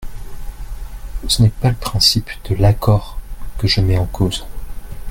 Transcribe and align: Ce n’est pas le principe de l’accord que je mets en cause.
Ce 1.27 1.43
n’est 1.43 1.49
pas 1.51 1.69
le 1.69 1.75
principe 1.75 2.31
de 2.49 2.55
l’accord 2.55 3.19
que 3.59 3.67
je 3.67 3.81
mets 3.81 3.99
en 3.99 4.07
cause. 4.07 4.47